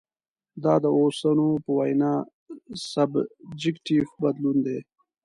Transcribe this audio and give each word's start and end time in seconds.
دا 0.63 0.73
د 0.83 0.85
اوسنو 0.99 1.47
په 1.63 1.71
وینا 1.77 2.13
سبجکټیف 2.91 4.07
بدلون 4.21 4.57
دی. 4.65 4.79